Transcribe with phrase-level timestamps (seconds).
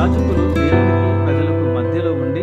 [0.00, 2.42] యాజకులు దేవునికి ప్రజలకు మధ్యలో ఉండి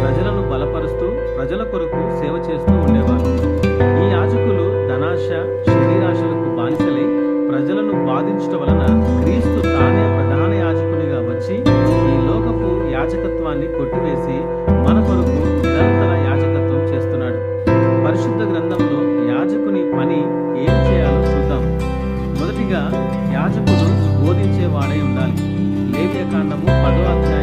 [0.00, 1.06] ప్రజలను బలపరుస్తూ
[1.36, 3.30] ప్రజల కొరకు సేవ చేస్తూ ఉండేవారు.
[4.00, 5.28] ఈ యాజకులు ధనాశ
[5.68, 7.06] శరీరాశలకు బానిసలై
[7.50, 8.82] ప్రజలను బాధించడం వలన
[9.22, 11.56] క్రీస్తు తానే ప్రధాన యాజకునిగా వచ్చి
[12.10, 14.36] ఈ లోకపు యాజకత్వాన్ని కొట్టివేసి
[14.86, 17.40] మన కొరకు నిరంతర యాజకత్వం చేస్తున్నాడు.
[18.06, 19.00] పరిశుద్ధ గ్రంథంలో
[19.34, 20.20] యాజకుని పని
[20.66, 21.64] ఏం చేయాలో చూద్దాం.
[22.40, 22.82] మొదటిగా
[23.38, 23.88] యాజకుడు
[24.24, 25.36] బోధించేవాడై ఉండాలి.
[25.94, 27.37] లేవ్యకాండము 很多问。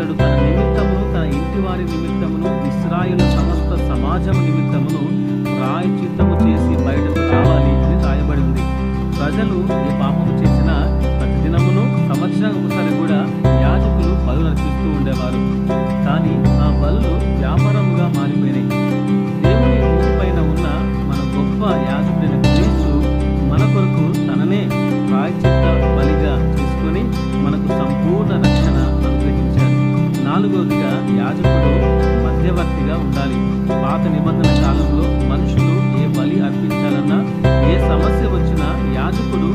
[0.00, 5.02] ఇతడు తన నిమిత్తమును తన ఇంటి వారి నిమిత్తమును ఇస్రాయిల్ సమస్త సమాజం నిమిత్తమును
[5.60, 8.64] రాయచిత్తము చేసి బయటకు రావాలి అని రాయబడింది.
[9.18, 10.32] ప్రజలు ఈ పాపము
[30.30, 31.70] నాలుగోదిగా యాజకుడు
[32.24, 33.38] మధ్యవర్తిగా ఉండాలి.
[33.82, 37.18] పాత నిబంధన కాలంలో మనుషులు ఏ బలి అర్పించాలన్నా
[37.70, 39.48] ఏ సమస్య వచ్చినా యాజకుడు